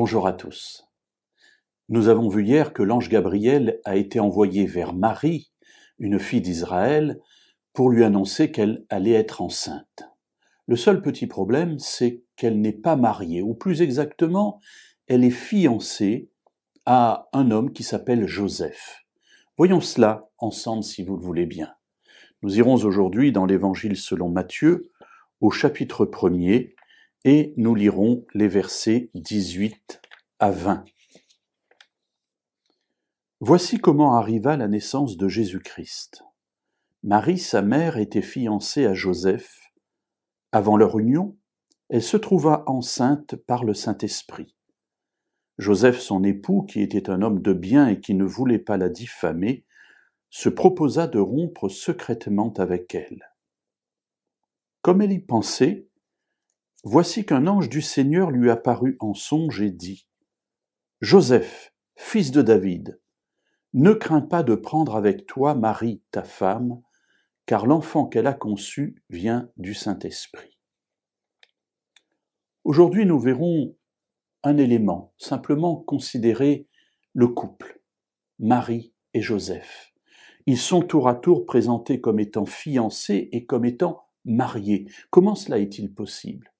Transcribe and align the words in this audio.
Bonjour 0.00 0.28
à 0.28 0.32
tous. 0.32 0.88
Nous 1.88 2.06
avons 2.06 2.28
vu 2.28 2.44
hier 2.44 2.72
que 2.72 2.84
l'ange 2.84 3.08
Gabriel 3.08 3.80
a 3.84 3.96
été 3.96 4.20
envoyé 4.20 4.64
vers 4.64 4.92
Marie, 4.94 5.50
une 5.98 6.20
fille 6.20 6.40
d'Israël, 6.40 7.18
pour 7.72 7.90
lui 7.90 8.04
annoncer 8.04 8.52
qu'elle 8.52 8.86
allait 8.90 9.10
être 9.10 9.42
enceinte. 9.42 10.04
Le 10.68 10.76
seul 10.76 11.02
petit 11.02 11.26
problème, 11.26 11.80
c'est 11.80 12.22
qu'elle 12.36 12.60
n'est 12.60 12.70
pas 12.70 12.94
mariée, 12.94 13.42
ou 13.42 13.54
plus 13.54 13.82
exactement, 13.82 14.60
elle 15.08 15.24
est 15.24 15.30
fiancée 15.30 16.30
à 16.86 17.28
un 17.32 17.50
homme 17.50 17.72
qui 17.72 17.82
s'appelle 17.82 18.28
Joseph. 18.28 19.04
Voyons 19.56 19.80
cela 19.80 20.28
ensemble 20.38 20.84
si 20.84 21.02
vous 21.02 21.16
le 21.16 21.24
voulez 21.24 21.46
bien. 21.46 21.74
Nous 22.42 22.56
irons 22.56 22.76
aujourd'hui 22.84 23.32
dans 23.32 23.46
l'Évangile 23.46 23.96
selon 23.96 24.28
Matthieu, 24.28 24.92
au 25.40 25.50
chapitre 25.50 26.04
1er, 26.06 26.76
et 27.24 27.54
nous 27.56 27.74
lirons 27.74 28.24
les 28.34 28.48
versets 28.48 29.10
18 29.14 30.00
à 30.38 30.50
20. 30.50 30.84
Voici 33.40 33.78
comment 33.78 34.14
arriva 34.14 34.56
la 34.56 34.68
naissance 34.68 35.16
de 35.16 35.28
Jésus-Christ. 35.28 36.22
Marie, 37.02 37.38
sa 37.38 37.62
mère, 37.62 37.96
était 37.96 38.22
fiancée 38.22 38.86
à 38.86 38.94
Joseph. 38.94 39.60
Avant 40.52 40.76
leur 40.76 40.98
union, 40.98 41.36
elle 41.88 42.02
se 42.02 42.16
trouva 42.16 42.64
enceinte 42.66 43.36
par 43.36 43.64
le 43.64 43.74
Saint-Esprit. 43.74 44.56
Joseph, 45.58 45.98
son 45.98 46.22
époux, 46.22 46.62
qui 46.62 46.82
était 46.82 47.10
un 47.10 47.22
homme 47.22 47.42
de 47.42 47.52
bien 47.52 47.88
et 47.88 48.00
qui 48.00 48.14
ne 48.14 48.24
voulait 48.24 48.58
pas 48.58 48.76
la 48.76 48.88
diffamer, 48.88 49.64
se 50.30 50.48
proposa 50.48 51.06
de 51.06 51.18
rompre 51.18 51.68
secrètement 51.68 52.52
avec 52.58 52.94
elle. 52.94 53.34
Comme 54.82 55.02
elle 55.02 55.12
y 55.12 55.18
pensait, 55.18 55.87
voici 56.84 57.24
qu'un 57.24 57.46
ange 57.46 57.68
du 57.68 57.82
Seigneur 57.82 58.30
lui 58.30 58.50
apparut 58.50 58.96
en 59.00 59.14
songe 59.14 59.60
et 59.60 59.70
dit 59.70 60.06
Joseph, 61.00 61.72
fils 61.96 62.30
de 62.30 62.42
David, 62.42 63.00
ne 63.74 63.92
crains 63.92 64.22
pas 64.22 64.42
de 64.42 64.54
prendre 64.54 64.96
avec 64.96 65.26
toi 65.26 65.54
Marie, 65.54 66.02
ta 66.10 66.22
femme, 66.22 66.80
car 67.46 67.66
l'enfant 67.66 68.06
qu'elle 68.06 68.26
a 68.26 68.34
conçu 68.34 69.02
vient 69.10 69.50
du 69.56 69.74
Saint-Esprit. 69.74 70.58
Aujourd'hui, 72.64 73.06
nous 73.06 73.18
verrons 73.18 73.76
un 74.42 74.56
élément, 74.56 75.12
simplement 75.18 75.76
considérer 75.76 76.66
le 77.12 77.28
couple, 77.28 77.80
Marie 78.38 78.92
et 79.14 79.20
Joseph. 79.20 79.92
Ils 80.46 80.58
sont 80.58 80.82
tour 80.82 81.08
à 81.08 81.14
tour 81.14 81.46
présentés 81.46 82.00
comme 82.00 82.20
étant 82.20 82.46
fiancés 82.46 83.28
et 83.32 83.44
comme 83.46 83.64
étant 83.64 84.06
mariés. 84.24 84.90
Comment 85.10 85.34
cela 85.34 85.58
est-il 85.58 85.92
possible? 85.92 86.52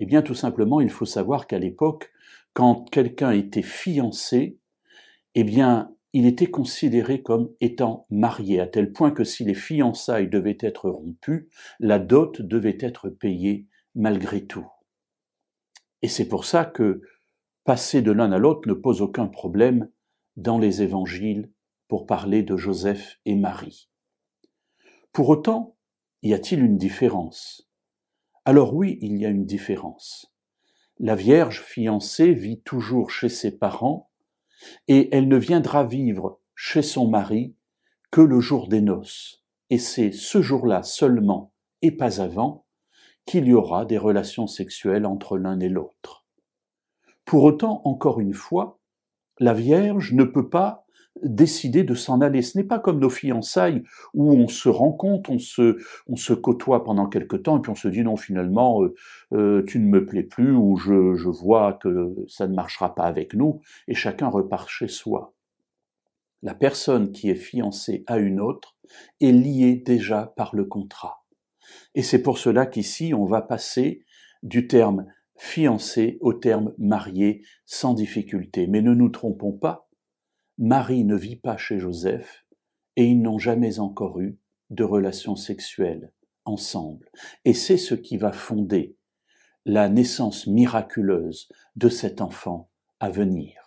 Eh 0.00 0.06
bien, 0.06 0.22
tout 0.22 0.34
simplement, 0.34 0.80
il 0.80 0.90
faut 0.90 1.06
savoir 1.06 1.46
qu'à 1.46 1.58
l'époque, 1.58 2.12
quand 2.52 2.88
quelqu'un 2.90 3.32
était 3.32 3.62
fiancé, 3.62 4.58
eh 5.34 5.44
bien, 5.44 5.94
il 6.12 6.26
était 6.26 6.50
considéré 6.50 7.22
comme 7.22 7.50
étant 7.60 8.06
marié, 8.08 8.60
à 8.60 8.66
tel 8.66 8.92
point 8.92 9.10
que 9.10 9.24
si 9.24 9.44
les 9.44 9.54
fiançailles 9.54 10.28
devaient 10.28 10.58
être 10.60 10.88
rompues, 10.88 11.50
la 11.78 11.98
dot 11.98 12.40
devait 12.40 12.78
être 12.80 13.10
payée 13.10 13.66
malgré 13.94 14.46
tout. 14.46 14.66
Et 16.02 16.08
c'est 16.08 16.28
pour 16.28 16.44
ça 16.44 16.64
que 16.64 17.02
passer 17.64 18.00
de 18.00 18.12
l'un 18.12 18.32
à 18.32 18.38
l'autre 18.38 18.68
ne 18.68 18.74
pose 18.74 19.02
aucun 19.02 19.26
problème 19.26 19.90
dans 20.36 20.58
les 20.58 20.82
évangiles 20.82 21.50
pour 21.88 22.06
parler 22.06 22.42
de 22.42 22.56
Joseph 22.56 23.18
et 23.24 23.34
Marie. 23.34 23.90
Pour 25.12 25.28
autant, 25.28 25.76
y 26.22 26.34
a-t-il 26.34 26.62
une 26.62 26.78
différence? 26.78 27.68
Alors 28.48 28.74
oui, 28.76 28.96
il 29.02 29.16
y 29.16 29.26
a 29.26 29.28
une 29.28 29.44
différence. 29.44 30.32
La 31.00 31.16
Vierge 31.16 31.62
fiancée 31.62 32.32
vit 32.32 32.60
toujours 32.60 33.10
chez 33.10 33.28
ses 33.28 33.58
parents 33.58 34.08
et 34.86 35.08
elle 35.12 35.26
ne 35.26 35.36
viendra 35.36 35.82
vivre 35.82 36.38
chez 36.54 36.82
son 36.82 37.08
mari 37.08 37.56
que 38.12 38.20
le 38.20 38.38
jour 38.38 38.68
des 38.68 38.80
noces. 38.80 39.44
Et 39.68 39.78
c'est 39.78 40.12
ce 40.12 40.42
jour-là 40.42 40.84
seulement, 40.84 41.54
et 41.82 41.90
pas 41.90 42.20
avant, 42.20 42.66
qu'il 43.24 43.48
y 43.48 43.52
aura 43.52 43.84
des 43.84 43.98
relations 43.98 44.46
sexuelles 44.46 45.06
entre 45.06 45.38
l'un 45.38 45.58
et 45.58 45.68
l'autre. 45.68 46.24
Pour 47.24 47.42
autant, 47.42 47.82
encore 47.84 48.20
une 48.20 48.32
fois, 48.32 48.78
la 49.40 49.54
Vierge 49.54 50.12
ne 50.12 50.22
peut 50.22 50.48
pas 50.48 50.85
décider 51.22 51.84
de 51.84 51.94
s'en 51.94 52.20
aller. 52.20 52.42
Ce 52.42 52.58
n'est 52.58 52.64
pas 52.64 52.78
comme 52.78 52.98
nos 52.98 53.10
fiançailles 53.10 53.82
où 54.14 54.32
on 54.32 54.48
se 54.48 54.68
rencontre, 54.68 55.30
on 55.30 55.38
se, 55.38 55.78
on 56.06 56.16
se 56.16 56.32
côtoie 56.32 56.84
pendant 56.84 57.06
quelque 57.06 57.36
temps 57.36 57.58
et 57.58 57.60
puis 57.60 57.70
on 57.70 57.76
se 57.76 57.88
dit 57.88 58.02
non 58.02 58.16
finalement 58.16 58.82
euh, 58.82 58.94
euh, 59.32 59.64
tu 59.66 59.78
ne 59.78 59.86
me 59.86 60.04
plais 60.04 60.22
plus 60.22 60.52
ou 60.52 60.76
je, 60.76 61.14
je 61.14 61.28
vois 61.28 61.74
que 61.74 62.14
ça 62.28 62.46
ne 62.46 62.54
marchera 62.54 62.94
pas 62.94 63.04
avec 63.04 63.34
nous 63.34 63.60
et 63.88 63.94
chacun 63.94 64.28
repart 64.28 64.68
chez 64.68 64.88
soi. 64.88 65.34
La 66.42 66.54
personne 66.54 67.12
qui 67.12 67.30
est 67.30 67.34
fiancée 67.34 68.04
à 68.06 68.18
une 68.18 68.40
autre 68.40 68.76
est 69.20 69.32
liée 69.32 69.76
déjà 69.76 70.32
par 70.36 70.54
le 70.54 70.64
contrat. 70.64 71.24
Et 71.94 72.02
c'est 72.02 72.22
pour 72.22 72.38
cela 72.38 72.66
qu'ici 72.66 73.14
on 73.14 73.24
va 73.24 73.42
passer 73.42 74.04
du 74.42 74.68
terme 74.68 75.06
fiancé 75.38 76.18
au 76.20 76.32
terme 76.32 76.72
marié 76.78 77.42
sans 77.64 77.94
difficulté. 77.94 78.66
Mais 78.66 78.82
ne 78.82 78.94
nous 78.94 79.08
trompons 79.08 79.52
pas, 79.52 79.85
Marie 80.58 81.04
ne 81.04 81.16
vit 81.16 81.36
pas 81.36 81.56
chez 81.56 81.78
Joseph 81.78 82.46
et 82.96 83.04
ils 83.04 83.20
n'ont 83.20 83.38
jamais 83.38 83.78
encore 83.78 84.20
eu 84.20 84.38
de 84.70 84.84
relations 84.84 85.36
sexuelles 85.36 86.12
ensemble. 86.44 87.10
Et 87.44 87.54
c'est 87.54 87.76
ce 87.76 87.94
qui 87.94 88.16
va 88.16 88.32
fonder 88.32 88.96
la 89.64 89.88
naissance 89.88 90.46
miraculeuse 90.46 91.48
de 91.74 91.88
cet 91.88 92.20
enfant 92.20 92.70
à 93.00 93.10
venir. 93.10 93.65